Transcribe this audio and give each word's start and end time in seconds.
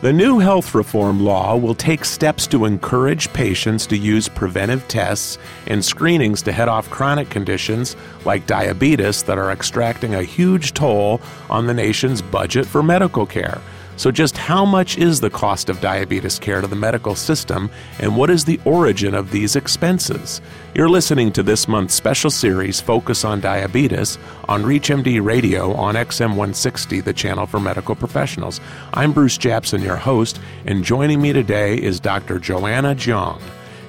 The 0.00 0.12
new 0.12 0.38
health 0.38 0.74
reform 0.74 1.24
law 1.24 1.56
will 1.56 1.74
take 1.74 2.04
steps 2.04 2.46
to 2.48 2.66
encourage 2.66 3.32
patients 3.32 3.86
to 3.86 3.96
use 3.96 4.28
preventive 4.28 4.86
tests 4.86 5.38
and 5.66 5.82
screenings 5.82 6.42
to 6.42 6.52
head 6.52 6.68
off 6.68 6.90
chronic 6.90 7.30
conditions 7.30 7.96
like 8.26 8.46
diabetes 8.46 9.22
that 9.22 9.38
are 9.38 9.50
extracting 9.50 10.14
a 10.14 10.22
huge 10.22 10.74
toll 10.74 11.22
on 11.48 11.66
the 11.66 11.74
nation's 11.74 12.20
budget 12.20 12.66
for 12.66 12.82
medical 12.82 13.24
care. 13.24 13.60
So, 13.96 14.10
just 14.10 14.36
how 14.36 14.64
much 14.64 14.98
is 14.98 15.20
the 15.20 15.30
cost 15.30 15.68
of 15.68 15.80
diabetes 15.80 16.38
care 16.38 16.60
to 16.60 16.66
the 16.66 16.74
medical 16.74 17.14
system, 17.14 17.70
and 18.00 18.16
what 18.16 18.28
is 18.28 18.44
the 18.44 18.60
origin 18.64 19.14
of 19.14 19.30
these 19.30 19.54
expenses? 19.54 20.40
You're 20.74 20.88
listening 20.88 21.30
to 21.32 21.44
this 21.44 21.68
month's 21.68 21.94
special 21.94 22.30
series, 22.30 22.80
Focus 22.80 23.24
on 23.24 23.40
Diabetes, 23.40 24.18
on 24.48 24.64
ReachMD 24.64 25.24
Radio 25.24 25.72
on 25.74 25.94
XM 25.94 26.30
160, 26.30 27.00
the 27.02 27.12
channel 27.12 27.46
for 27.46 27.60
medical 27.60 27.94
professionals. 27.94 28.60
I'm 28.92 29.12
Bruce 29.12 29.38
Japsen, 29.38 29.82
your 29.82 29.96
host, 29.96 30.40
and 30.66 30.82
joining 30.82 31.22
me 31.22 31.32
today 31.32 31.76
is 31.76 32.00
Dr. 32.00 32.40
Joanna 32.40 32.96
Jiang. 32.96 33.40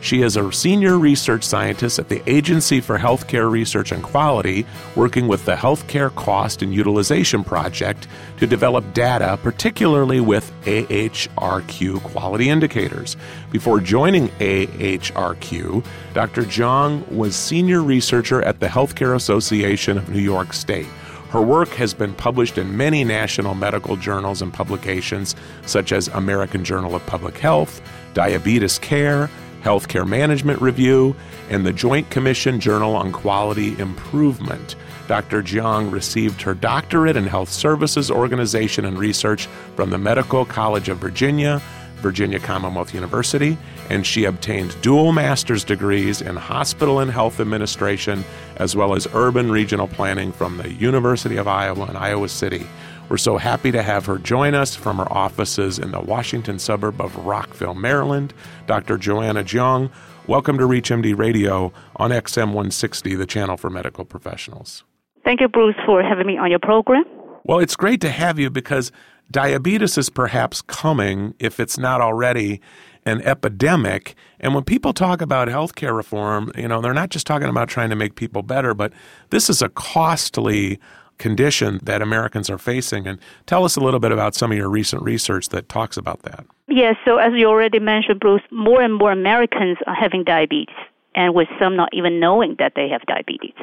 She 0.05 0.21
is 0.21 0.37
a 0.37 0.51
senior 0.51 0.99
research 0.99 1.43
scientist 1.43 1.97
at 1.97 2.09
the 2.09 2.21
Agency 2.29 2.79
for 2.79 2.99
Healthcare 2.99 3.49
Research 3.49 3.91
and 3.91 4.03
Quality, 4.03 4.63
working 4.95 5.27
with 5.27 5.45
the 5.45 5.55
Healthcare 5.55 6.13
Cost 6.13 6.61
and 6.61 6.71
Utilization 6.71 7.43
Project 7.43 8.07
to 8.37 8.45
develop 8.45 8.93
data, 8.93 9.39
particularly 9.41 10.19
with 10.19 10.53
AHRQ 10.65 12.03
quality 12.03 12.49
indicators. 12.51 13.17
Before 13.51 13.79
joining 13.79 14.27
AHRQ, 14.37 15.83
Dr. 16.13 16.43
Jiang 16.43 17.11
was 17.11 17.35
senior 17.35 17.81
researcher 17.81 18.43
at 18.43 18.59
the 18.59 18.67
Healthcare 18.67 19.15
Association 19.15 19.97
of 19.97 20.07
New 20.09 20.21
York 20.21 20.53
State. 20.53 20.85
Her 21.31 21.41
work 21.41 21.69
has 21.69 21.95
been 21.95 22.13
published 22.13 22.59
in 22.59 22.77
many 22.77 23.03
national 23.03 23.55
medical 23.55 23.95
journals 23.95 24.43
and 24.43 24.53
publications, 24.53 25.35
such 25.65 25.91
as 25.91 26.09
American 26.09 26.63
Journal 26.63 26.93
of 26.93 27.03
Public 27.07 27.39
Health, 27.39 27.81
Diabetes 28.13 28.77
Care, 28.77 29.31
Healthcare 29.65 30.07
Management 30.07 30.61
Review, 30.61 31.15
and 31.49 31.65
the 31.65 31.73
Joint 31.73 32.11
Commission 32.11 32.59
Journal 32.59 32.95
on 32.95 33.11
Quality 33.11 33.77
Improvement. 33.79 34.75
Dr. 35.07 35.41
Jiang 35.41 35.91
received 35.91 36.43
her 36.43 36.53
doctorate 36.53 37.17
in 37.17 37.25
Health 37.25 37.49
Services 37.49 38.11
Organization 38.11 38.85
and 38.85 38.99
Research 38.99 39.47
from 39.75 39.89
the 39.89 39.97
Medical 39.97 40.45
College 40.45 40.87
of 40.87 40.99
Virginia, 40.99 41.63
Virginia 41.95 42.39
Commonwealth 42.39 42.93
University, 42.93 43.57
and 43.89 44.05
she 44.05 44.25
obtained 44.25 44.79
dual 44.83 45.11
master's 45.11 45.63
degrees 45.63 46.21
in 46.21 46.35
hospital 46.35 46.99
and 46.99 47.09
health 47.09 47.39
administration 47.39 48.23
as 48.57 48.75
well 48.75 48.93
as 48.93 49.07
urban 49.15 49.51
regional 49.51 49.87
planning 49.87 50.31
from 50.31 50.57
the 50.57 50.71
University 50.73 51.37
of 51.37 51.47
Iowa 51.47 51.89
in 51.89 51.95
Iowa 51.95 52.29
City. 52.29 52.67
We're 53.07 53.17
so 53.17 53.37
happy 53.37 53.71
to 53.71 53.83
have 53.83 54.07
her 54.07 54.17
join 54.17 54.55
us 54.55 54.75
from 54.75 54.97
her 54.97 55.11
offices 55.13 55.77
in 55.77 55.91
the 55.91 55.99
Washington 55.99 56.57
suburb 56.57 56.99
of 56.99 57.15
Rockville, 57.17 57.75
Maryland. 57.75 58.33
Dr. 58.65 58.97
Joanna 58.97 59.43
Jiang, 59.43 59.91
welcome 60.25 60.57
to 60.57 60.63
ReachMD 60.63 61.15
Radio 61.15 61.71
on 61.97 62.09
XM 62.09 62.47
160, 62.47 63.13
the 63.13 63.27
channel 63.27 63.57
for 63.57 63.69
medical 63.69 64.05
professionals. 64.05 64.83
Thank 65.23 65.39
you, 65.39 65.47
Bruce, 65.47 65.75
for 65.85 66.01
having 66.01 66.25
me 66.25 66.39
on 66.39 66.49
your 66.49 66.59
program. 66.59 67.05
Well, 67.43 67.59
it's 67.59 67.75
great 67.75 68.01
to 68.01 68.09
have 68.09 68.39
you 68.39 68.49
because 68.49 68.91
diabetes 69.29 69.99
is 69.99 70.09
perhaps 70.09 70.63
coming, 70.63 71.35
if 71.37 71.59
it's 71.59 71.77
not 71.77 72.01
already, 72.01 72.59
an 73.05 73.21
epidemic. 73.21 74.15
And 74.39 74.55
when 74.55 74.63
people 74.63 74.93
talk 74.93 75.21
about 75.21 75.47
healthcare 75.47 75.95
reform, 75.95 76.51
you 76.57 76.67
know, 76.67 76.81
they're 76.81 76.91
not 76.91 77.09
just 77.09 77.27
talking 77.27 77.49
about 77.49 77.69
trying 77.69 77.91
to 77.91 77.95
make 77.95 78.15
people 78.15 78.41
better, 78.41 78.73
but 78.73 78.91
this 79.29 79.47
is 79.47 79.61
a 79.61 79.69
costly 79.69 80.79
condition 81.17 81.79
that 81.83 82.01
Americans 82.01 82.49
are 82.49 82.57
facing. 82.57 83.07
And 83.07 83.19
tell 83.45 83.63
us 83.63 83.75
a 83.75 83.79
little 83.79 83.99
bit 83.99 84.11
about 84.11 84.35
some 84.35 84.51
of 84.51 84.57
your 84.57 84.69
recent 84.69 85.01
research 85.01 85.49
that 85.49 85.69
talks 85.69 85.97
about 85.97 86.23
that. 86.23 86.45
Yes, 86.67 86.95
so 87.05 87.17
as 87.17 87.31
you 87.35 87.47
already 87.47 87.79
mentioned, 87.79 88.19
Bruce, 88.19 88.41
more 88.51 88.81
and 88.81 88.95
more 88.95 89.11
Americans 89.11 89.77
are 89.87 89.95
having 89.95 90.23
diabetes, 90.23 90.75
and 91.13 91.33
with 91.33 91.47
some 91.59 91.75
not 91.75 91.89
even 91.93 92.19
knowing 92.19 92.55
that 92.59 92.73
they 92.75 92.89
have 92.89 93.01
diabetes. 93.03 93.53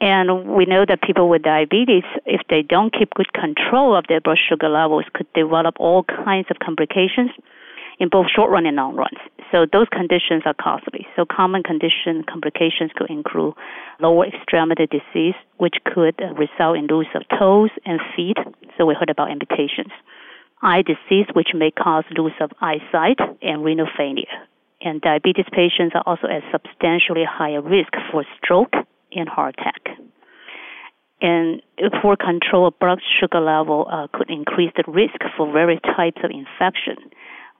And 0.00 0.46
we 0.46 0.66
know 0.66 0.84
that 0.86 1.00
people 1.02 1.28
with 1.28 1.42
diabetes, 1.42 2.04
if 2.26 2.42
they 2.50 2.62
don't 2.62 2.92
keep 2.92 3.14
good 3.14 3.32
control 3.32 3.96
of 3.96 4.04
their 4.08 4.20
blood 4.20 4.38
sugar 4.48 4.68
levels, 4.68 5.04
could 5.14 5.26
develop 5.32 5.76
all 5.78 6.04
kinds 6.04 6.48
of 6.50 6.58
complications 6.58 7.30
in 7.98 8.08
both 8.08 8.26
short 8.34 8.50
run 8.50 8.66
and 8.66 8.76
long 8.76 8.94
runs. 8.94 9.18
So 9.52 9.66
those 9.70 9.86
conditions 9.90 10.42
are 10.44 10.54
costly. 10.54 11.06
So 11.16 11.24
common 11.24 11.62
condition 11.62 12.24
complications 12.28 12.90
could 12.94 13.10
include 13.10 13.54
lower 14.00 14.26
extremity 14.26 14.86
disease, 14.86 15.34
which 15.58 15.76
could 15.84 16.20
result 16.36 16.76
in 16.76 16.86
loss 16.88 17.06
of 17.14 17.22
toes 17.38 17.70
and 17.84 18.00
feet. 18.14 18.36
So 18.76 18.86
we 18.86 18.94
heard 18.98 19.10
about 19.10 19.30
amputations. 19.30 19.92
Eye 20.62 20.82
disease, 20.82 21.26
which 21.34 21.48
may 21.54 21.70
cause 21.70 22.04
loss 22.16 22.32
of 22.40 22.50
eyesight 22.60 23.18
and 23.40 23.64
renal 23.64 23.88
failure. 23.96 24.48
And 24.80 25.00
diabetes 25.00 25.46
patients 25.52 25.94
are 25.94 26.02
also 26.04 26.26
at 26.26 26.42
substantially 26.52 27.24
higher 27.28 27.62
risk 27.62 27.92
for 28.10 28.24
stroke 28.36 28.74
and 29.12 29.28
heart 29.28 29.56
attack. 29.58 29.98
And 31.22 31.62
poor 32.02 32.16
control 32.16 32.68
of 32.68 32.78
blood 32.78 33.00
sugar 33.20 33.40
level 33.40 33.86
uh, 33.90 34.06
could 34.12 34.28
increase 34.28 34.72
the 34.76 34.84
risk 34.86 35.16
for 35.36 35.50
various 35.50 35.80
types 35.96 36.18
of 36.22 36.30
infection 36.30 37.10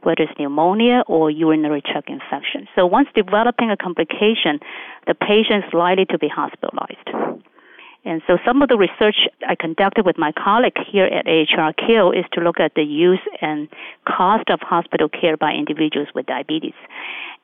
whether 0.06 0.22
it's 0.22 0.38
pneumonia 0.38 1.02
or 1.08 1.32
urinary 1.32 1.82
tract 1.82 2.08
infection. 2.08 2.68
So 2.76 2.86
once 2.86 3.08
developing 3.12 3.72
a 3.72 3.76
complication, 3.76 4.60
the 5.08 5.14
patient 5.14 5.64
is 5.66 5.74
likely 5.74 6.04
to 6.06 6.18
be 6.18 6.28
hospitalized. 6.28 7.42
And 8.04 8.22
so 8.28 8.38
some 8.46 8.62
of 8.62 8.68
the 8.68 8.78
research 8.78 9.16
I 9.48 9.56
conducted 9.58 10.06
with 10.06 10.16
my 10.16 10.30
colleague 10.30 10.78
here 10.92 11.06
at 11.06 11.26
AHRQ 11.26 12.16
is 12.16 12.24
to 12.34 12.40
look 12.40 12.60
at 12.60 12.74
the 12.76 12.84
use 12.84 13.24
and 13.42 13.68
cost 14.06 14.48
of 14.48 14.60
hospital 14.62 15.08
care 15.08 15.36
by 15.36 15.50
individuals 15.50 16.06
with 16.14 16.26
diabetes. 16.26 16.78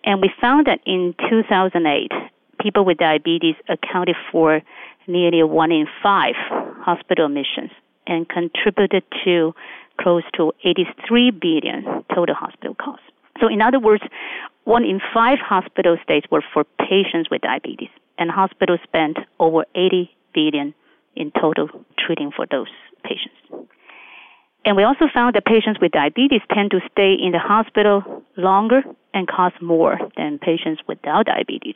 And 0.05 0.23
we 0.23 0.31
found 0.41 0.69
that 0.69 0.79
in 0.87 1.17
2008, 1.29 2.13
people 2.61 2.85
with 2.85 2.99
diabetes 2.99 3.57
accounted 3.69 4.15
for 4.31 4.63
nearly 5.09 5.43
one 5.43 5.73
in 5.73 5.89
five 6.01 6.37
hospital 6.79 7.27
admissions 7.27 7.73
and 8.07 8.29
contributed 8.29 9.03
to 9.25 9.53
close 10.01 10.25
to 10.37 10.53
83 10.65 11.31
billion 11.31 12.05
total 12.15 12.35
hospital 12.35 12.75
costs. 12.75 13.07
So 13.41 13.49
in 13.49 13.63
other 13.63 13.79
words, 13.81 14.03
one 14.65 14.85
in 14.85 15.01
five 15.13 15.39
hospital 15.39 15.97
stays 16.05 16.23
were 16.31 16.45
for 16.53 16.65
patients 16.79 17.31
with 17.31 17.43
diabetes, 17.43 17.91
and 18.19 18.31
hospitals 18.31 18.81
spent 18.85 19.19
over 19.41 19.65
80 19.75 20.11
billion 20.35 20.75
in 21.17 21.33
total 21.41 21.69
treating 21.99 22.31
for 22.35 22.47
those 22.51 22.69
patients. 23.05 23.69
And 24.65 24.77
we 24.77 24.85
also 24.85 25.07
found 25.13 25.35
that 25.35 25.45
patients 25.45 25.81
with 25.81 25.91
diabetes 25.91 26.41
tend 26.55 26.71
to 26.71 26.81
stay 26.93 27.15
in 27.15 27.33
the 27.33 27.41
hospital 27.41 28.23
longer 28.37 28.83
and 29.13 29.27
cost 29.27 29.61
more 29.61 29.99
than 30.17 30.39
patients 30.39 30.81
without 30.87 31.27
diabetes. 31.27 31.75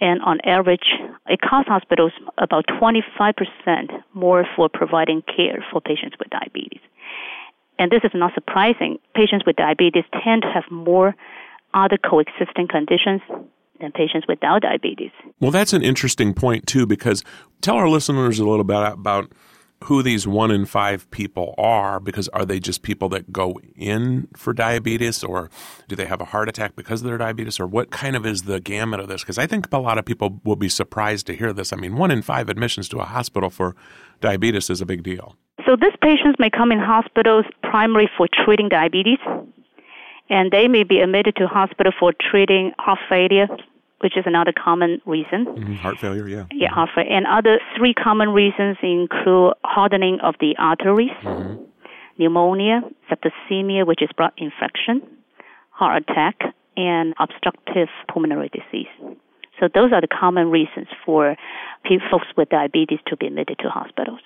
And 0.00 0.22
on 0.22 0.40
average, 0.44 0.88
it 1.26 1.40
costs 1.42 1.68
hospitals 1.68 2.12
about 2.38 2.64
25% 2.80 3.34
more 4.14 4.46
for 4.56 4.70
providing 4.72 5.22
care 5.22 5.62
for 5.70 5.82
patients 5.82 6.16
with 6.18 6.30
diabetes. 6.30 6.80
And 7.80 7.90
this 7.90 8.02
is 8.04 8.10
not 8.12 8.34
surprising. 8.34 8.98
Patients 9.14 9.44
with 9.46 9.56
diabetes 9.56 10.04
tend 10.22 10.42
to 10.42 10.48
have 10.52 10.64
more 10.70 11.16
other 11.72 11.96
coexisting 11.96 12.68
conditions 12.68 13.22
than 13.80 13.90
patients 13.90 14.26
without 14.28 14.60
diabetes. 14.60 15.12
Well, 15.40 15.50
that's 15.50 15.72
an 15.72 15.82
interesting 15.82 16.34
point, 16.34 16.66
too, 16.66 16.84
because 16.84 17.24
tell 17.62 17.76
our 17.76 17.88
listeners 17.88 18.38
a 18.38 18.46
little 18.46 18.64
bit 18.64 18.76
about 18.76 19.32
who 19.84 20.02
these 20.02 20.26
one 20.26 20.50
in 20.50 20.66
five 20.66 21.10
people 21.10 21.54
are 21.56 22.00
because 22.00 22.28
are 22.28 22.44
they 22.44 22.60
just 22.60 22.82
people 22.82 23.08
that 23.08 23.32
go 23.32 23.58
in 23.76 24.28
for 24.36 24.52
diabetes 24.52 25.24
or 25.24 25.50
do 25.88 25.96
they 25.96 26.04
have 26.04 26.20
a 26.20 26.26
heart 26.26 26.48
attack 26.48 26.76
because 26.76 27.00
of 27.00 27.06
their 27.06 27.18
diabetes 27.18 27.58
or 27.58 27.66
what 27.66 27.90
kind 27.90 28.14
of 28.14 28.26
is 28.26 28.42
the 28.42 28.60
gamut 28.60 29.00
of 29.00 29.08
this? 29.08 29.22
Because 29.22 29.38
i 29.38 29.46
think 29.46 29.72
a 29.72 29.78
lot 29.78 29.98
of 29.98 30.04
people 30.04 30.40
will 30.44 30.56
be 30.56 30.68
surprised 30.68 31.26
to 31.26 31.34
hear 31.34 31.52
this. 31.52 31.72
I 31.72 31.76
mean 31.76 31.96
one 31.96 32.10
in 32.10 32.22
five 32.22 32.48
admissions 32.48 32.88
to 32.90 32.98
a 32.98 33.04
hospital 33.04 33.50
for 33.50 33.74
diabetes 34.20 34.68
is 34.68 34.80
a 34.80 34.86
big 34.86 35.02
deal. 35.02 35.36
So 35.66 35.76
these 35.76 35.96
patients 36.02 36.36
may 36.38 36.50
come 36.50 36.72
in 36.72 36.78
hospitals 36.78 37.44
primarily 37.62 38.08
for 38.16 38.28
treating 38.44 38.68
diabetes, 38.68 39.18
and 40.28 40.50
they 40.50 40.68
may 40.68 40.84
be 40.84 41.00
admitted 41.00 41.36
to 41.36 41.46
hospital 41.46 41.92
for 41.98 42.12
treating 42.30 42.72
heart 42.78 42.98
failure, 43.08 43.48
which 44.00 44.16
is 44.16 44.24
another 44.26 44.52
common 44.52 45.00
reason. 45.06 45.46
Mm-hmm. 45.46 45.74
Heart 45.74 45.98
failure, 45.98 46.28
yeah. 46.28 46.44
Yeah, 46.52 46.70
heart 46.70 46.90
failure. 46.94 47.10
And 47.12 47.26
other 47.26 47.60
three 47.76 47.94
common 47.94 48.30
reasons 48.30 48.76
include 48.82 49.54
hardening 49.64 50.18
of 50.22 50.34
the 50.40 50.54
arteries, 50.58 51.10
mm-hmm. 51.22 51.62
pneumonia, 52.18 52.80
septicemia, 53.10 53.86
which 53.86 54.02
is 54.02 54.08
blood 54.16 54.32
infection, 54.36 55.02
heart 55.70 56.02
attack, 56.02 56.36
and 56.76 57.14
obstructive 57.18 57.88
pulmonary 58.12 58.50
disease. 58.50 58.88
So 59.58 59.68
those 59.72 59.92
are 59.92 60.00
the 60.00 60.08
common 60.08 60.50
reasons 60.50 60.88
for 61.04 61.36
folks 62.10 62.26
with 62.36 62.48
diabetes 62.48 63.00
to 63.08 63.16
be 63.16 63.26
admitted 63.26 63.58
to 63.58 63.68
hospitals. 63.68 64.20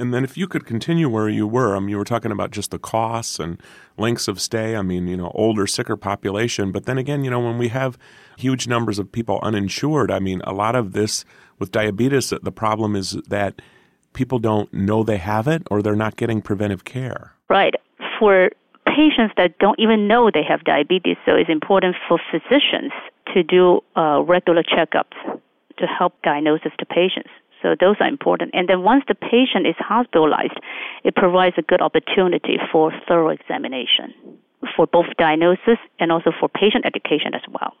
And 0.00 0.14
then 0.14 0.24
if 0.24 0.36
you 0.36 0.48
could 0.48 0.66
continue 0.66 1.08
where 1.08 1.28
you 1.28 1.46
were, 1.46 1.76
I 1.76 1.80
mean, 1.80 1.90
you 1.90 1.98
were 1.98 2.04
talking 2.04 2.32
about 2.32 2.50
just 2.50 2.70
the 2.70 2.78
costs 2.78 3.38
and 3.38 3.60
lengths 3.96 4.28
of 4.28 4.40
stay. 4.40 4.74
I 4.74 4.82
mean, 4.82 5.06
you 5.06 5.16
know, 5.16 5.30
older, 5.34 5.66
sicker 5.66 5.96
population. 5.96 6.72
But 6.72 6.86
then 6.86 6.98
again, 6.98 7.22
you 7.22 7.30
know, 7.30 7.40
when 7.40 7.58
we 7.58 7.68
have 7.68 7.98
huge 8.36 8.66
numbers 8.66 8.98
of 8.98 9.12
people 9.12 9.38
uninsured, 9.42 10.10
I 10.10 10.18
mean, 10.18 10.40
a 10.44 10.52
lot 10.52 10.74
of 10.74 10.92
this 10.92 11.24
with 11.58 11.70
diabetes, 11.70 12.32
the 12.42 12.52
problem 12.52 12.96
is 12.96 13.18
that 13.28 13.60
people 14.14 14.38
don't 14.38 14.72
know 14.72 15.02
they 15.04 15.18
have 15.18 15.46
it 15.46 15.62
or 15.70 15.82
they're 15.82 15.94
not 15.94 16.16
getting 16.16 16.40
preventive 16.42 16.84
care. 16.84 17.34
Right. 17.48 17.74
for 18.18 18.50
patients 18.86 19.32
that 19.36 19.58
don't 19.58 19.78
even 19.78 20.06
know 20.08 20.30
they 20.32 20.42
have 20.42 20.64
diabetes, 20.64 21.16
so 21.24 21.34
it's 21.34 21.48
important 21.48 21.96
for 22.08 22.18
physicians 22.30 22.92
to 23.32 23.42
do 23.42 23.80
uh, 23.96 24.22
regular 24.22 24.62
checkups 24.62 25.16
to 25.78 25.86
help 25.86 26.14
diagnosis 26.22 26.72
to 26.78 26.86
patients. 26.86 27.30
So 27.62 27.74
those 27.78 27.96
are 28.00 28.08
important. 28.08 28.52
And 28.54 28.68
then 28.68 28.82
once 28.82 29.04
the 29.06 29.14
patient 29.14 29.66
is 29.66 29.74
hospitalized, 29.78 30.58
it 31.04 31.14
provides 31.14 31.56
a 31.58 31.62
good 31.62 31.80
opportunity 31.80 32.56
for 32.72 32.92
thorough 33.06 33.30
examination 33.30 34.14
for 34.76 34.86
both 34.86 35.06
diagnosis 35.18 35.78
and 35.98 36.12
also 36.12 36.32
for 36.38 36.48
patient 36.48 36.84
education 36.84 37.34
as 37.34 37.42
well. 37.52 37.74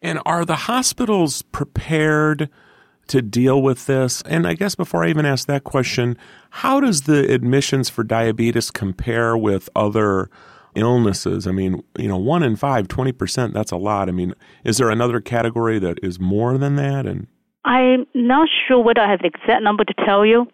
And 0.00 0.20
are 0.26 0.44
the 0.44 0.56
hospitals 0.56 1.42
prepared 1.42 2.48
to 3.08 3.22
deal 3.22 3.62
with 3.62 3.86
this? 3.86 4.22
And 4.22 4.46
I 4.46 4.54
guess 4.54 4.74
before 4.74 5.04
I 5.04 5.10
even 5.10 5.26
ask 5.26 5.46
that 5.46 5.64
question, 5.64 6.16
how 6.50 6.80
does 6.80 7.02
the 7.02 7.32
admissions 7.32 7.88
for 7.88 8.02
diabetes 8.02 8.70
compare 8.70 9.36
with 9.36 9.68
other 9.76 10.30
illnesses? 10.74 11.46
I 11.46 11.52
mean, 11.52 11.82
you 11.98 12.08
know, 12.08 12.16
one 12.16 12.42
in 12.42 12.56
five, 12.56 12.88
20%, 12.88 13.52
that's 13.52 13.70
a 13.70 13.76
lot. 13.76 14.08
I 14.08 14.12
mean, 14.12 14.34
is 14.64 14.78
there 14.78 14.90
another 14.90 15.20
category 15.20 15.78
that 15.78 15.98
is 16.02 16.18
more 16.18 16.58
than 16.58 16.76
that? 16.76 17.06
And 17.06 17.28
I'm 17.64 18.06
not 18.14 18.48
sure 18.66 18.82
whether 18.82 19.00
I 19.00 19.10
have 19.10 19.20
the 19.20 19.28
exact 19.28 19.62
number 19.62 19.84
to 19.84 19.94
tell 20.04 20.26
you, 20.26 20.46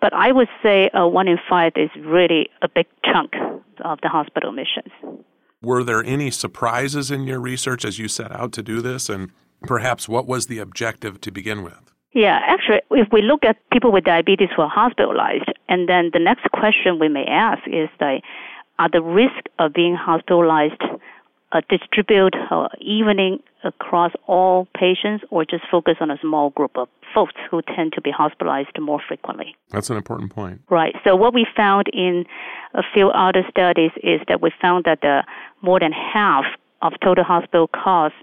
but 0.00 0.12
I 0.12 0.32
would 0.32 0.48
say 0.62 0.88
uh, 0.90 1.06
one 1.06 1.28
in 1.28 1.38
five 1.48 1.72
is 1.76 1.90
really 2.00 2.48
a 2.62 2.68
big 2.68 2.86
chunk 3.04 3.32
of 3.84 3.98
the 4.02 4.08
hospital 4.08 4.50
admissions. 4.50 4.92
Were 5.62 5.82
there 5.84 6.02
any 6.04 6.30
surprises 6.30 7.10
in 7.10 7.24
your 7.24 7.40
research 7.40 7.84
as 7.84 7.98
you 7.98 8.08
set 8.08 8.32
out 8.32 8.52
to 8.52 8.62
do 8.62 8.80
this? 8.80 9.08
And 9.08 9.30
perhaps 9.62 10.08
what 10.08 10.26
was 10.26 10.46
the 10.46 10.58
objective 10.58 11.20
to 11.22 11.30
begin 11.30 11.62
with? 11.62 11.92
Yeah, 12.12 12.40
actually, 12.46 12.80
if 12.92 13.08
we 13.12 13.20
look 13.20 13.44
at 13.44 13.58
people 13.70 13.92
with 13.92 14.04
diabetes 14.04 14.48
who 14.56 14.62
are 14.62 14.70
hospitalized, 14.70 15.52
and 15.68 15.88
then 15.88 16.10
the 16.14 16.18
next 16.18 16.50
question 16.52 16.98
we 16.98 17.08
may 17.08 17.24
ask 17.26 17.60
is 17.66 17.88
like, 18.00 18.22
are 18.78 18.88
the 18.90 19.02
risk 19.02 19.46
of 19.58 19.72
being 19.74 19.94
hospitalized 19.94 20.80
uh, 21.52 21.60
distribute 21.68 22.34
uh, 22.50 22.68
evening 22.80 23.38
across 23.64 24.12
all 24.26 24.68
patients 24.78 25.24
or 25.30 25.44
just 25.44 25.64
focus 25.70 25.94
on 26.00 26.10
a 26.10 26.18
small 26.20 26.50
group 26.50 26.76
of 26.76 26.88
folks 27.14 27.34
who 27.50 27.62
tend 27.74 27.92
to 27.92 28.00
be 28.00 28.10
hospitalized 28.10 28.78
more 28.80 29.00
frequently. 29.06 29.56
That's 29.70 29.90
an 29.90 29.96
important 29.96 30.32
point. 30.32 30.60
Right. 30.70 30.94
So 31.04 31.16
what 31.16 31.34
we 31.34 31.46
found 31.56 31.86
in 31.92 32.24
a 32.74 32.82
few 32.94 33.08
other 33.08 33.42
studies 33.50 33.90
is 34.02 34.20
that 34.28 34.42
we 34.42 34.50
found 34.60 34.84
that 34.84 35.00
the, 35.00 35.24
more 35.62 35.80
than 35.80 35.92
half 35.92 36.44
of 36.82 36.92
total 37.02 37.24
hospital 37.24 37.68
costs 37.68 38.18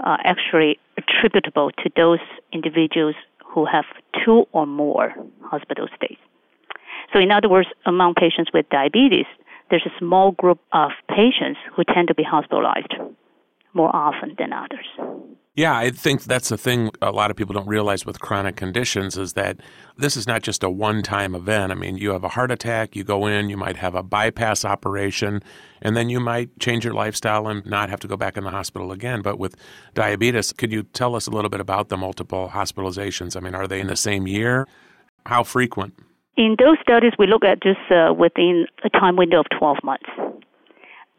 are 0.00 0.18
actually 0.24 0.78
attributable 0.96 1.70
to 1.72 1.90
those 1.96 2.20
individuals 2.52 3.14
who 3.44 3.66
have 3.66 3.84
two 4.24 4.46
or 4.52 4.66
more 4.66 5.14
hospital 5.42 5.88
stays. 5.96 6.18
So 7.12 7.18
in 7.18 7.30
other 7.30 7.48
words, 7.48 7.68
among 7.86 8.14
patients 8.14 8.50
with 8.54 8.68
diabetes, 8.70 9.26
there's 9.70 9.86
a 9.86 9.98
small 9.98 10.32
group 10.32 10.60
of 10.72 10.90
patients 11.08 11.60
who 11.74 11.84
tend 11.84 12.08
to 12.08 12.14
be 12.14 12.22
hospitalized 12.22 12.92
more 13.72 13.94
often 13.94 14.34
than 14.38 14.52
others. 14.52 14.86
Yeah, 15.54 15.76
I 15.76 15.90
think 15.90 16.22
that's 16.24 16.48
the 16.48 16.56
thing 16.56 16.90
a 17.02 17.10
lot 17.10 17.30
of 17.30 17.36
people 17.36 17.54
don't 17.54 17.66
realize 17.66 18.06
with 18.06 18.20
chronic 18.20 18.56
conditions 18.56 19.18
is 19.18 19.32
that 19.32 19.58
this 19.96 20.16
is 20.16 20.26
not 20.26 20.42
just 20.42 20.62
a 20.62 20.70
one 20.70 21.02
time 21.02 21.34
event. 21.34 21.72
I 21.72 21.74
mean, 21.74 21.96
you 21.96 22.10
have 22.10 22.22
a 22.22 22.28
heart 22.28 22.50
attack, 22.50 22.94
you 22.94 23.02
go 23.02 23.26
in, 23.26 23.50
you 23.50 23.56
might 23.56 23.76
have 23.76 23.94
a 23.94 24.02
bypass 24.02 24.64
operation, 24.64 25.42
and 25.82 25.96
then 25.96 26.08
you 26.08 26.20
might 26.20 26.56
change 26.60 26.84
your 26.84 26.94
lifestyle 26.94 27.48
and 27.48 27.66
not 27.66 27.90
have 27.90 28.00
to 28.00 28.08
go 28.08 28.16
back 28.16 28.36
in 28.36 28.44
the 28.44 28.50
hospital 28.50 28.92
again. 28.92 29.22
But 29.22 29.38
with 29.38 29.56
diabetes, 29.92 30.52
could 30.52 30.72
you 30.72 30.84
tell 30.84 31.16
us 31.16 31.26
a 31.26 31.30
little 31.30 31.50
bit 31.50 31.60
about 31.60 31.88
the 31.88 31.96
multiple 31.96 32.50
hospitalizations? 32.52 33.36
I 33.36 33.40
mean, 33.40 33.54
are 33.54 33.66
they 33.66 33.80
in 33.80 33.88
the 33.88 33.96
same 33.96 34.28
year? 34.28 34.68
How 35.26 35.42
frequent? 35.42 35.94
In 36.36 36.56
those 36.58 36.76
studies, 36.82 37.12
we 37.18 37.26
look 37.26 37.44
at 37.44 37.62
just 37.62 37.80
uh, 37.90 38.14
within 38.14 38.66
a 38.84 38.90
time 38.90 39.16
window 39.16 39.40
of 39.40 39.46
12 39.58 39.78
months. 39.82 40.08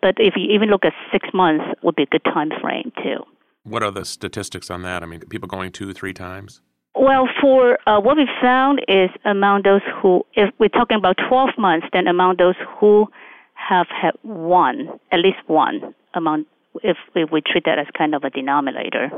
But 0.01 0.15
if 0.17 0.33
you 0.35 0.51
even 0.53 0.69
look 0.69 0.83
at 0.83 0.93
six 1.11 1.27
months, 1.33 1.63
would 1.83 1.95
be 1.95 2.03
a 2.03 2.07
good 2.07 2.23
time 2.23 2.49
frame 2.61 2.91
too. 3.03 3.23
What 3.63 3.83
are 3.83 3.91
the 3.91 4.05
statistics 4.05 4.71
on 4.71 4.81
that? 4.81 5.03
I 5.03 5.05
mean, 5.05 5.19
people 5.21 5.47
going 5.47 5.71
two, 5.71 5.93
three 5.93 6.13
times? 6.13 6.61
Well, 6.95 7.29
for 7.39 7.77
uh, 7.87 8.01
what 8.01 8.17
we 8.17 8.27
found 8.41 8.81
is 8.87 9.09
among 9.23 9.61
those 9.63 9.81
who, 10.01 10.25
if 10.33 10.53
we're 10.59 10.69
talking 10.69 10.97
about 10.97 11.17
12 11.29 11.51
months, 11.57 11.87
then 11.93 12.07
among 12.07 12.35
those 12.37 12.55
who 12.79 13.07
have 13.53 13.87
had 13.89 14.11
one, 14.23 14.99
at 15.11 15.19
least 15.19 15.37
one, 15.47 15.93
among 16.15 16.45
if, 16.83 16.97
if 17.15 17.29
we 17.31 17.41
treat 17.41 17.65
that 17.65 17.79
as 17.79 17.87
kind 17.97 18.15
of 18.15 18.23
a 18.23 18.29
denominator, 18.29 19.09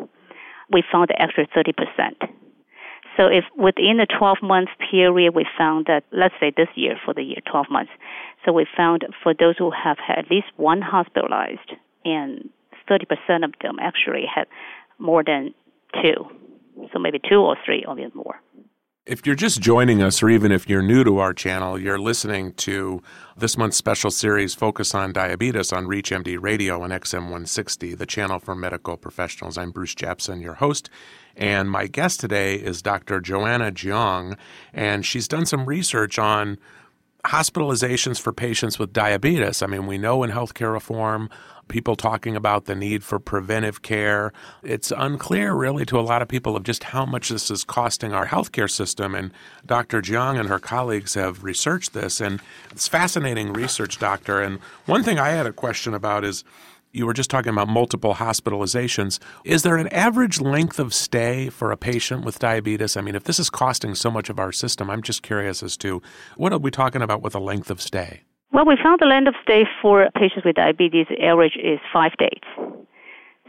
we 0.72 0.84
found 0.92 1.10
the 1.10 1.22
extra 1.22 1.48
30 1.54 1.72
percent. 1.74 2.18
So 3.18 3.27
if 3.27 3.44
within 3.56 4.00
a 4.00 4.06
12 4.06 4.38
month 4.42 4.69
period, 4.89 5.36
we 5.36 5.45
found 5.57 5.86
that, 5.86 6.04
let's 6.12 6.33
say 6.39 6.51
this 6.56 6.69
year 6.75 6.95
for 7.06 7.13
the 7.13 7.21
year 7.21 7.42
12 7.50 7.68
months, 7.69 7.92
so 8.45 8.51
we 8.51 8.65
found 8.75 9.06
for 9.21 9.33
those 9.33 9.56
who 9.57 9.71
have 9.71 9.98
had 10.06 10.19
at 10.19 10.31
least 10.31 10.48
one 10.57 10.81
hospitalized, 10.81 11.74
and 12.04 12.50
30% 12.89 13.44
of 13.44 13.54
them 13.62 13.77
actually 13.80 14.24
had 14.33 14.48
more 14.98 15.24
than 15.24 15.54
two. 16.01 16.25
So 16.92 17.00
maybe 17.00 17.19
two 17.19 17.39
or 17.39 17.56
three 17.65 17.86
or 17.88 17.98
even 18.00 18.12
more. 18.15 18.42
If 19.06 19.26
you're 19.26 19.36
just 19.36 19.60
joining 19.60 20.02
us, 20.02 20.24
or 20.24 20.30
even 20.30 20.54
if 20.54 20.70
you're 20.70 20.82
new 20.82 21.04
to 21.04 21.18
our 21.18 21.34
channel, 21.34 21.78
you're 21.78 22.00
listening 22.00 22.54
to 22.54 23.04
this 23.36 23.58
month's 23.58 23.76
special 23.76 24.10
series, 24.10 24.56
Focus 24.56 24.96
on 24.96 25.12
Diabetes, 25.12 25.74
on 25.74 25.88
ReachMD 25.88 26.38
Radio 26.42 26.82
and 26.86 26.94
XM160, 26.94 27.98
the 27.98 28.06
channel 28.06 28.40
for 28.40 28.56
medical 28.56 28.96
professionals. 28.96 29.58
I'm 29.58 29.72
Bruce 29.72 29.94
Japsen, 29.94 30.42
your 30.42 30.54
host, 30.54 30.90
and 31.36 31.70
my 31.70 31.88
guest 31.88 32.22
today 32.22 32.56
is 32.56 32.82
Dr. 32.82 33.20
Joanna 33.20 33.74
Jiang, 33.74 34.38
and 34.72 35.06
she's 35.06 35.28
done 35.28 35.46
some 35.46 35.66
research 35.66 36.18
on 36.18 36.58
hospitalizations 37.26 38.22
for 38.22 38.32
patients 38.32 38.80
with 38.80 38.94
diabetes. 38.94 39.62
I 39.62 39.68
mean, 39.68 39.86
we 39.86 39.98
know 39.98 40.24
in 40.24 40.32
healthcare 40.32 40.72
reform, 40.72 41.30
people 41.68 41.95
talking 41.95 42.36
about 42.36 42.65
the 42.65 42.75
need 42.75 43.04
for 43.04 43.19
preventive 43.19 43.81
care. 43.81 44.31
It's 44.62 44.92
unclear, 44.95 45.54
really, 45.54 45.86
to 45.86 46.00
a 46.00 46.01
lot 46.01 46.21
of 46.21 46.27
people 46.27 46.56
of 46.56 46.63
just 46.63 46.86
how 46.86 47.06
much 47.06 47.30
this 47.30 47.50
is 47.50 47.63
costing 47.63 48.13
our 48.13 48.27
healthcare 48.27 48.69
system. 48.69 49.15
And 49.15 49.31
Dr. 49.65 50.01
Jiang 50.01 50.39
and 50.39 50.50
her 50.50 50.60
colleagues 50.60 51.13
have 51.15 51.44
researched 51.44 51.94
this, 51.94 52.21
and 52.21 52.39
it's 52.71 52.88
fascinating 52.88 53.54
research, 53.54 54.00
doctor. 54.00 54.42
And 54.42 54.60
one 54.86 55.04
thing 55.04 55.19
I 55.19 55.30
had 55.30 55.45
a 55.45 55.54
question 55.54 55.94
about 55.94 56.24
is 56.24 56.44
you 56.92 57.07
were 57.07 57.13
just 57.13 57.31
talking 57.31 57.51
about 57.51 57.68
multiple 57.68 58.16
hospitalizations. 58.16 59.19
Is 59.44 59.63
there 59.63 59.77
an 59.77 59.88
average 59.88 60.39
length 60.39 60.80
of 60.80 60.94
stay 60.94 61.50
for 61.50 61.71
a 61.71 61.77
patient 61.77 62.24
with 62.24 62.39
diabetes? 62.39 62.95
I 62.95 63.01
mean, 63.01 63.16
if 63.16 63.24
this 63.24 63.39
is 63.39 63.50
costing 63.50 63.95
so 63.95 64.12
much 64.12 64.30
of 64.30 64.39
our 64.39 64.51
system, 64.51 64.89
I'm 64.89 65.01
just 65.01 65.24
curious 65.24 65.63
as 65.63 65.75
to 65.77 66.01
what 66.38 66.54
are 66.54 66.59
we 66.59 66.69
talking 66.69 67.01
about 67.01 67.24
with 67.24 67.33
a 67.33 67.39
length 67.39 67.71
of 67.71 67.81
stay? 67.81 68.21
Well, 68.54 68.66
we 68.66 68.78
found 68.82 69.00
the 69.02 69.08
length 69.08 69.30
of 69.30 69.34
stay 69.42 69.66
for 69.82 70.08
patients 70.14 70.46
with 70.46 70.56
diabetes 70.56 71.08
average 71.20 71.57
is 71.57 71.80
five 71.92 72.12
days. 72.18 72.44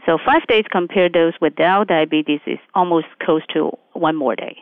So 0.05 0.17
five 0.25 0.45
days 0.47 0.65
compared 0.71 1.13
those 1.13 1.33
without 1.39 1.87
diabetes 1.87 2.41
is 2.47 2.57
almost 2.73 3.05
close 3.21 3.43
to 3.53 3.71
one 3.93 4.15
more 4.15 4.35
day. 4.35 4.57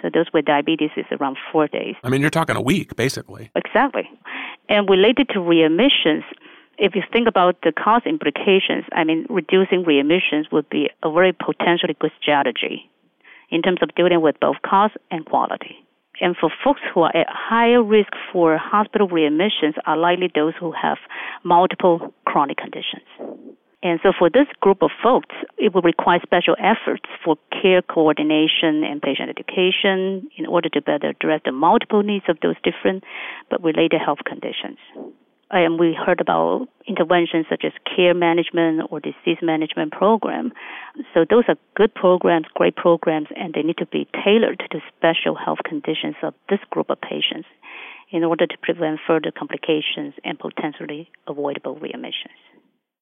So 0.00 0.08
those 0.14 0.26
with 0.32 0.44
diabetes 0.44 0.90
is 0.96 1.04
around 1.10 1.36
four 1.50 1.66
days. 1.66 1.96
I 2.04 2.10
mean, 2.10 2.20
you're 2.20 2.30
talking 2.30 2.54
a 2.54 2.60
week, 2.60 2.94
basically. 2.94 3.50
Exactly. 3.56 4.08
And 4.68 4.88
related 4.88 5.30
to 5.30 5.40
readmissions, 5.40 6.22
if 6.78 6.94
you 6.94 7.02
think 7.12 7.26
about 7.26 7.56
the 7.62 7.72
cost 7.72 8.06
implications, 8.06 8.84
I 8.92 9.02
mean, 9.02 9.26
reducing 9.28 9.84
readmissions 9.84 10.52
would 10.52 10.68
be 10.68 10.90
a 11.02 11.10
very 11.10 11.32
potentially 11.32 11.96
good 11.98 12.12
strategy 12.22 12.88
in 13.50 13.62
terms 13.62 13.80
of 13.82 13.92
dealing 13.96 14.20
with 14.20 14.38
both 14.40 14.56
cost 14.64 14.96
and 15.10 15.26
quality. 15.26 15.76
And 16.20 16.36
for 16.36 16.50
folks 16.64 16.80
who 16.92 17.02
are 17.02 17.16
at 17.16 17.26
higher 17.28 17.82
risk 17.82 18.12
for 18.32 18.56
hospital 18.58 19.08
readmissions 19.08 19.74
are 19.86 19.96
likely 19.96 20.30
those 20.34 20.54
who 20.58 20.72
have 20.72 20.98
multiple 21.44 22.12
chronic 22.26 22.56
conditions. 22.56 23.06
And 23.80 24.00
so 24.02 24.12
for 24.18 24.28
this 24.28 24.48
group 24.60 24.82
of 24.82 24.90
folks, 25.00 25.36
it 25.56 25.72
will 25.72 25.82
require 25.82 26.18
special 26.22 26.56
efforts 26.58 27.04
for 27.24 27.36
care 27.62 27.80
coordination 27.80 28.82
and 28.82 29.00
patient 29.00 29.30
education 29.30 30.28
in 30.36 30.46
order 30.46 30.68
to 30.70 30.82
better 30.82 31.10
address 31.10 31.42
the 31.44 31.52
multiple 31.52 32.02
needs 32.02 32.24
of 32.28 32.38
those 32.42 32.56
different 32.64 33.04
but 33.50 33.62
related 33.62 34.00
health 34.04 34.18
conditions 34.26 34.78
and 35.50 35.78
we 35.78 35.94
heard 35.94 36.20
about 36.20 36.68
interventions 36.86 37.46
such 37.48 37.64
as 37.64 37.72
care 37.84 38.14
management 38.14 38.88
or 38.90 39.00
disease 39.00 39.38
management 39.42 39.92
program. 39.92 40.52
So 41.14 41.24
those 41.28 41.44
are 41.48 41.56
good 41.74 41.94
programs, 41.94 42.46
great 42.54 42.76
programs, 42.76 43.28
and 43.36 43.54
they 43.54 43.62
need 43.62 43.78
to 43.78 43.86
be 43.86 44.06
tailored 44.24 44.62
to 44.70 44.80
special 44.96 45.34
health 45.34 45.58
conditions 45.64 46.16
of 46.22 46.34
this 46.48 46.60
group 46.70 46.90
of 46.90 47.00
patients 47.00 47.48
in 48.10 48.24
order 48.24 48.46
to 48.46 48.56
prevent 48.62 49.00
further 49.06 49.30
complications 49.30 50.14
and 50.24 50.38
potentially 50.38 51.10
avoidable 51.26 51.76
readmissions. 51.76 52.47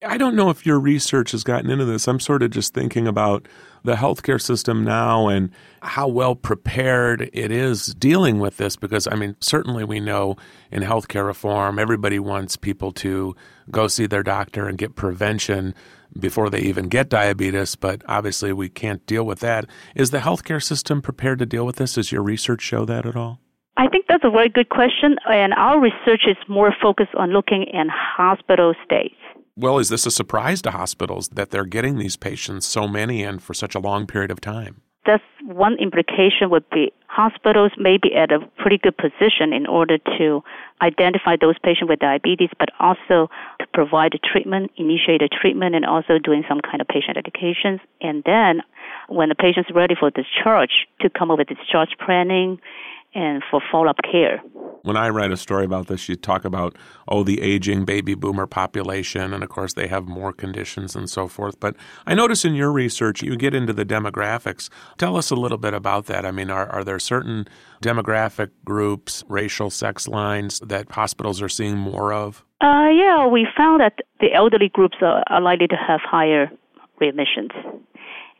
I 0.05 0.19
don't 0.19 0.37
know 0.37 0.51
if 0.51 0.67
your 0.67 0.79
research 0.79 1.33
has 1.33 1.43
gotten 1.43 1.71
into 1.71 1.87
this. 1.87 2.07
I'm 2.07 2.21
sort 2.21 2.43
of 2.43 2.51
just 2.51 2.75
thinking 2.75 3.09
about 3.09 3.49
the 3.83 3.95
healthcare 3.95 4.41
system 4.41 4.85
now 4.85 5.29
and 5.29 5.51
how 5.81 6.07
well 6.07 6.35
prepared 6.35 7.31
it 7.33 7.51
is 7.51 7.95
dealing 7.95 8.39
with 8.39 8.59
this 8.59 8.77
because, 8.77 9.07
I 9.07 9.15
mean, 9.15 9.37
certainly 9.41 9.85
we 9.85 10.01
know 10.01 10.37
in 10.71 10.83
healthcare 10.83 11.25
reform, 11.25 11.79
everybody 11.79 12.19
wants 12.19 12.57
people 12.57 12.93
to 12.93 13.35
go 13.71 13.89
see 13.89 14.07
their 14.07 14.23
doctor 14.23 14.69
and 14.69 14.77
get 14.77 14.97
prevention 14.97 15.75
before 16.19 16.51
they 16.51 16.61
even 16.61 16.89
get 16.89 17.09
diabetes, 17.09 17.75
but 17.75 18.03
obviously 18.07 18.53
we 18.53 18.69
can't 18.69 19.05
deal 19.07 19.25
with 19.25 19.41
that. 19.41 19.65
Is 19.95 20.11
the 20.11 20.19
healthcare 20.19 20.63
system 20.63 21.01
prepared 21.01 21.39
to 21.39 21.47
deal 21.47 21.65
with 21.65 21.77
this? 21.77 21.95
Does 21.95 22.13
your 22.13 22.23
research 22.23 22.61
show 22.61 22.85
that 22.85 23.07
at 23.07 23.17
all? 23.17 23.41
I 23.79 23.89
think 23.89 24.07
that's 24.09 24.25
a 24.25 24.31
very 24.31 24.49
good 24.49 24.69
question, 24.69 25.17
and 25.27 25.53
our 25.55 25.81
research 25.81 26.23
is 26.27 26.37
more 26.49 26.75
focused 26.83 27.15
on 27.15 27.31
looking 27.33 27.65
in 27.65 27.89
hospital 27.91 28.75
stays. 28.85 29.13
Well, 29.59 29.79
is 29.79 29.89
this 29.89 30.05
a 30.05 30.11
surprise 30.11 30.61
to 30.63 30.71
hospitals 30.71 31.29
that 31.29 31.51
they're 31.51 31.65
getting 31.65 31.97
these 31.97 32.15
patients, 32.15 32.67
so 32.67 32.87
many, 32.87 33.23
and 33.23 33.43
for 33.43 33.55
such 33.55 33.75
a 33.75 33.79
long 33.79 34.07
period 34.07 34.31
of 34.31 34.39
time? 34.39 34.83
That's 35.07 35.23
one 35.47 35.79
implication 35.79 36.51
would 36.51 36.69
be 36.69 36.93
hospitals 37.07 37.73
may 37.79 37.97
be 37.97 38.15
at 38.15 38.33
a 38.33 38.41
pretty 38.59 38.77
good 38.77 38.99
position 38.99 39.55
in 39.55 39.67
order 39.67 39.97
to 40.19 40.43
identify 40.83 41.37
those 41.41 41.55
patients 41.63 41.89
with 41.89 42.01
diabetes, 42.01 42.51
but 42.59 42.69
also 42.81 43.31
to 43.61 43.67
provide 43.73 44.13
a 44.15 44.19
treatment, 44.19 44.73
initiate 44.77 45.23
a 45.23 45.29
treatment, 45.29 45.75
and 45.75 45.87
also 45.87 46.19
doing 46.19 46.45
some 46.47 46.61
kind 46.61 46.83
of 46.83 46.89
patient 46.89 47.17
education. 47.17 47.81
And 48.03 48.23
then 48.27 48.61
when 49.09 49.31
the 49.31 49.35
patient's 49.35 49.71
ready 49.75 49.95
for 49.99 50.11
discharge, 50.11 50.87
to 51.01 51.09
come 51.09 51.31
up 51.31 51.39
with 51.39 51.49
discharge 51.49 51.97
planning 52.05 52.59
and 53.15 53.43
for 53.51 53.61
follow-up 53.71 53.97
care. 54.11 54.43
When 54.83 54.97
I 54.97 55.09
write 55.09 55.33
a 55.33 55.37
story 55.37 55.65
about 55.65 55.89
this, 55.89 56.09
you 56.09 56.15
talk 56.15 56.45
about 56.45 56.77
oh 57.09 57.25
the 57.25 57.41
aging 57.43 57.85
baby 57.85 58.15
boomer 58.15 58.47
population, 58.47 59.35
and 59.35 59.43
of 59.43 59.49
course 59.51 59.75
they 59.75 59.89
have 59.89 60.07
more 60.07 60.33
conditions 60.33 60.95
and 60.95 61.11
so 61.11 61.27
forth. 61.27 61.59
But 61.59 61.75
I 62.07 62.15
notice 62.15 62.45
in 62.45 62.55
your 62.55 62.71
research 62.71 63.21
you 63.21 63.37
get 63.37 63.53
into 63.53 63.73
the 63.73 63.85
demographics. 63.85 64.69
Tell 64.97 65.17
us 65.17 65.31
a 65.33 65.35
little 65.35 65.59
bit 65.59 65.75
about 65.75 66.07
that. 66.07 66.25
I 66.25 66.31
mean, 66.31 66.51
are 66.51 66.69
are 66.69 66.85
there 66.85 67.01
certain 67.01 67.49
demographic 67.83 68.51
groups, 68.65 69.25
racial, 69.29 69.71
sex 69.71 70.07
lines 70.07 70.61
that 70.61 70.93
hospitals 70.93 71.43
are 71.43 71.49
seeing 71.49 71.77
more 71.77 72.13
of? 72.13 72.45
Uh, 72.61 72.89
yeah, 72.89 73.27
we 73.27 73.47
found 73.57 73.81
that 73.81 73.99
the 74.21 74.33
elderly 74.33 74.69
groups 74.69 74.99
are, 75.03 75.25
are 75.29 75.41
likely 75.41 75.67
to 75.67 75.77
have 75.77 76.01
higher 76.01 76.49
readmissions 77.01 77.51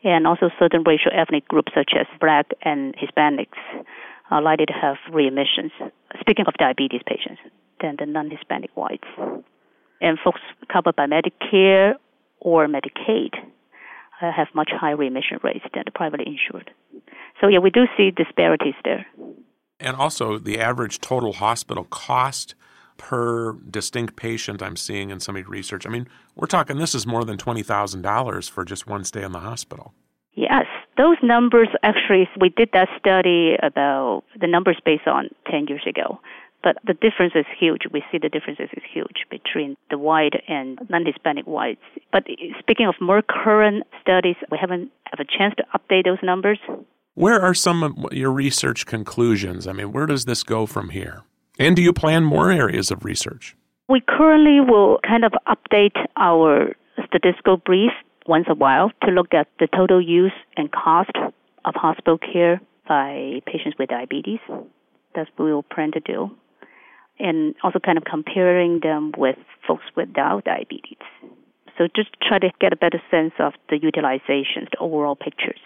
and 0.03 0.25
also 0.25 0.49
certain 0.57 0.83
racial 0.83 1.11
ethnic 1.13 1.47
groups 1.47 1.71
such 1.75 1.91
as 1.99 2.07
black 2.19 2.47
and 2.61 2.95
Hispanics 2.95 3.57
are 4.29 4.41
likely 4.41 4.65
to 4.65 4.73
have 4.73 4.97
readmissions, 5.11 5.71
speaking 6.19 6.45
of 6.47 6.53
diabetes 6.55 7.01
patients, 7.05 7.41
than 7.81 7.95
the 7.99 8.05
non 8.05 8.29
Hispanic 8.29 8.71
whites. 8.75 9.07
And 10.01 10.17
folks 10.23 10.41
covered 10.71 10.95
by 10.95 11.07
Medicare 11.07 11.93
or 12.39 12.67
Medicaid 12.67 13.33
uh, 14.21 14.31
have 14.31 14.47
much 14.53 14.69
higher 14.73 14.95
readmission 14.95 15.39
rates 15.43 15.65
than 15.73 15.83
the 15.85 15.91
privately 15.91 16.25
insured. 16.27 16.71
So, 17.41 17.47
yeah, 17.47 17.59
we 17.59 17.69
do 17.69 17.85
see 17.95 18.11
disparities 18.11 18.75
there. 18.83 19.05
And 19.79 19.95
also, 19.95 20.37
the 20.37 20.59
average 20.59 20.99
total 20.99 21.33
hospital 21.33 21.83
cost 21.85 22.55
per 22.97 23.53
distinct 23.53 24.15
patient 24.15 24.61
I'm 24.61 24.75
seeing 24.75 25.11
in 25.11 25.19
some 25.19 25.35
of 25.35 25.41
your 25.41 25.49
research. 25.49 25.85
I 25.85 25.89
mean, 25.89 26.07
we're 26.35 26.47
talking 26.47 26.77
this 26.77 26.95
is 26.95 27.05
more 27.05 27.23
than 27.23 27.37
$20,000 27.37 28.49
for 28.49 28.65
just 28.65 28.87
one 28.87 29.03
stay 29.03 29.23
in 29.23 29.31
the 29.31 29.39
hospital. 29.39 29.93
Yes, 30.33 30.65
those 30.97 31.17
numbers 31.21 31.69
actually, 31.83 32.27
we 32.39 32.49
did 32.49 32.69
that 32.73 32.89
study 32.99 33.55
about 33.61 34.23
the 34.39 34.47
numbers 34.47 34.77
based 34.83 35.07
on 35.07 35.29
10 35.49 35.67
years 35.67 35.83
ago. 35.87 36.19
But 36.63 36.77
the 36.85 36.93
difference 36.93 37.33
is 37.35 37.45
huge. 37.57 37.83
We 37.91 38.03
see 38.11 38.17
the 38.17 38.29
differences 38.29 38.69
is 38.73 38.83
huge 38.91 39.25
between 39.29 39.77
the 39.89 39.97
white 39.97 40.33
and 40.47 40.79
non-Hispanic 40.89 41.45
whites. 41.45 41.81
But 42.11 42.23
eh, 42.27 42.51
speaking 42.59 42.87
of 42.87 42.95
more 42.99 43.21
current 43.21 43.83
studies, 44.01 44.35
we 44.51 44.57
haven't 44.59 44.91
have 45.05 45.19
a 45.19 45.37
chance 45.37 45.53
to 45.57 45.63
update 45.77 46.05
those 46.05 46.17
numbers. 46.23 46.59
Where 47.13 47.39
are 47.41 47.53
some 47.53 47.83
of 47.83 47.93
your 48.11 48.31
research 48.31 48.85
conclusions? 48.85 49.67
I 49.67 49.73
mean, 49.73 49.91
where 49.91 50.05
does 50.05 50.25
this 50.25 50.43
go 50.43 50.65
from 50.65 50.89
here? 50.89 51.23
And 51.59 51.75
do 51.75 51.81
you 51.81 51.93
plan 51.93 52.23
more 52.23 52.51
areas 52.51 52.91
of 52.91 53.05
research? 53.05 53.55
We 53.89 54.01
currently 54.01 54.59
will 54.59 54.99
kind 55.07 55.23
of 55.23 55.31
update 55.47 55.95
our 56.17 56.75
statistical 57.05 57.57
brief 57.57 57.91
once 58.27 58.45
a 58.49 58.55
while 58.55 58.91
to 59.03 59.11
look 59.11 59.33
at 59.33 59.47
the 59.59 59.67
total 59.67 60.01
use 60.01 60.33
and 60.55 60.71
cost 60.71 61.11
of 61.65 61.73
hospital 61.75 62.17
care 62.17 62.61
by 62.87 63.41
patients 63.45 63.75
with 63.77 63.89
diabetes. 63.89 64.39
That's 65.15 65.29
what 65.35 65.45
we 65.45 65.53
will 65.53 65.63
plan 65.63 65.91
to 65.93 65.99
do. 65.99 66.31
And 67.19 67.55
also 67.63 67.79
kind 67.79 67.97
of 67.97 68.03
comparing 68.03 68.79
them 68.81 69.11
with 69.17 69.37
folks 69.67 69.85
without 69.95 70.43
diabetes. 70.45 70.97
So 71.77 71.87
just 71.95 72.09
try 72.21 72.39
to 72.39 72.49
get 72.59 72.73
a 72.73 72.75
better 72.75 73.01
sense 73.09 73.33
of 73.39 73.53
the 73.69 73.77
utilizations, 73.79 74.69
the 74.71 74.79
overall 74.79 75.15
pictures. 75.15 75.59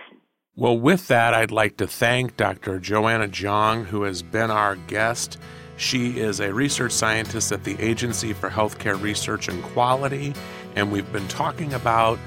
Well, 0.55 0.77
with 0.77 1.07
that, 1.07 1.33
I'd 1.33 1.51
like 1.51 1.77
to 1.77 1.87
thank 1.87 2.35
Dr. 2.35 2.79
Joanna 2.79 3.27
Jiang, 3.27 3.85
who 3.85 4.03
has 4.03 4.21
been 4.21 4.51
our 4.51 4.75
guest. 4.75 5.37
She 5.77 6.19
is 6.19 6.41
a 6.41 6.53
research 6.53 6.91
scientist 6.91 7.51
at 7.51 7.63
the 7.63 7.79
Agency 7.79 8.33
for 8.33 8.49
Healthcare 8.49 9.01
Research 9.01 9.47
and 9.47 9.63
Quality, 9.63 10.33
and 10.75 10.91
we've 10.91 11.11
been 11.13 11.27
talking 11.29 11.73
about 11.73 12.19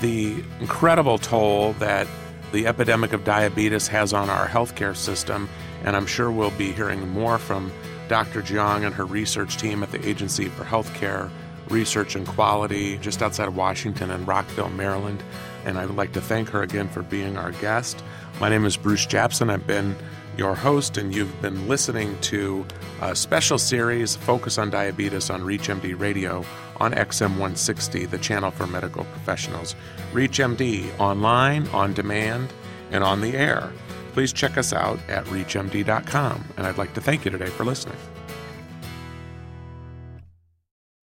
the 0.00 0.42
incredible 0.60 1.18
toll 1.18 1.72
that 1.74 2.06
the 2.52 2.66
epidemic 2.66 3.12
of 3.12 3.24
diabetes 3.24 3.88
has 3.88 4.12
on 4.12 4.28
our 4.28 4.46
healthcare 4.46 4.96
system. 4.96 5.48
And 5.84 5.96
I'm 5.96 6.06
sure 6.06 6.30
we'll 6.30 6.50
be 6.52 6.72
hearing 6.72 7.08
more 7.08 7.38
from 7.38 7.72
Dr. 8.08 8.42
Jiang 8.42 8.84
and 8.84 8.94
her 8.94 9.04
research 9.06 9.56
team 9.56 9.82
at 9.82 9.90
the 9.90 10.06
Agency 10.06 10.46
for 10.46 10.64
Healthcare 10.64 11.30
Research 11.68 12.14
and 12.14 12.26
Quality 12.26 12.98
just 12.98 13.22
outside 13.22 13.48
of 13.48 13.56
Washington 13.56 14.10
in 14.10 14.26
Rockville, 14.26 14.68
Maryland. 14.70 15.22
And 15.64 15.78
I 15.78 15.86
would 15.86 15.96
like 15.96 16.12
to 16.12 16.20
thank 16.20 16.50
her 16.50 16.62
again 16.62 16.88
for 16.88 17.02
being 17.02 17.36
our 17.36 17.52
guest. 17.52 18.02
My 18.40 18.48
name 18.48 18.64
is 18.64 18.76
Bruce 18.76 19.06
Japsen. 19.06 19.50
I've 19.50 19.66
been 19.66 19.96
your 20.36 20.54
host, 20.54 20.96
and 20.96 21.14
you've 21.14 21.40
been 21.42 21.68
listening 21.68 22.18
to 22.22 22.64
a 23.00 23.14
special 23.14 23.58
series, 23.58 24.16
Focus 24.16 24.58
on 24.58 24.70
Diabetes, 24.70 25.30
on 25.30 25.42
ReachMD 25.42 25.98
Radio 25.98 26.44
on 26.78 26.92
XM 26.92 27.30
160, 27.30 28.06
the 28.06 28.18
channel 28.18 28.50
for 28.50 28.66
medical 28.66 29.04
professionals. 29.04 29.74
ReachMD 30.12 30.98
online, 30.98 31.68
on 31.68 31.92
demand, 31.92 32.52
and 32.90 33.04
on 33.04 33.20
the 33.20 33.36
air. 33.36 33.72
Please 34.12 34.32
check 34.32 34.58
us 34.58 34.72
out 34.72 34.98
at 35.08 35.24
reachmd.com, 35.26 36.44
and 36.56 36.66
I'd 36.66 36.78
like 36.78 36.94
to 36.94 37.00
thank 37.00 37.24
you 37.24 37.30
today 37.30 37.46
for 37.46 37.64
listening. 37.64 37.96